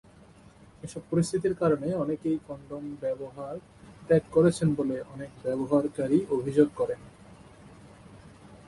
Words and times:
এসব 0.83 1.01
পরিস্থিতির 1.11 1.55
কারণে 1.55 1.87
অনেকে 1.95 2.27
এই 2.29 2.39
কনডম 2.47 2.83
ব্যবহার 3.01 3.55
ত্যাগ 4.07 4.23
করেছেন 4.31 4.69
বলে 4.75 4.95
অনেক 5.13 5.31
ব্যবহারকারী 5.43 6.19
অভিযোগ 6.31 6.67
করেন। 6.75 7.01